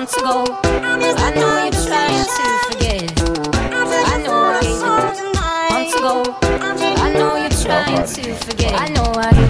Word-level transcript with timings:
months 0.00 0.16
ago. 0.16 0.44
I 0.64 1.34
know 1.34 1.62
you're 1.62 1.72
trying 1.84 2.24
to 2.24 2.46
forget. 2.68 3.12
I 4.08 4.22
know 4.22 4.38
I 4.46 4.62
gave 4.62 4.80
it 4.80 5.34
months 5.70 5.94
ago. 5.94 6.14
I 6.42 7.12
know 7.12 7.36
you're 7.36 7.50
trying 7.50 8.06
to 8.06 8.34
forget. 8.46 8.80
I 8.80 8.88
know 8.94 9.12
I. 9.14 9.49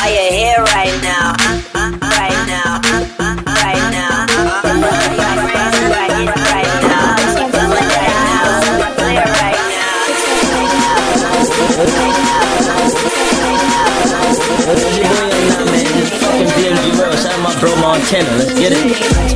Are 0.00 0.08
you 0.08 0.30
here 0.30 0.62
right 0.74 0.98
now? 1.02 1.34
Right 1.74 2.46
now? 2.46 2.80
Right 3.46 3.90
now? 3.90 4.28
Let's 14.68 16.54
get 16.54 16.72
it. 16.72 17.18
Shout 17.18 17.32
out 17.32 17.40
my 17.42 17.60
bro 17.60 17.74
Montana. 17.76 18.30
Let's 18.38 18.52
get 18.58 18.72
it. 18.72 19.27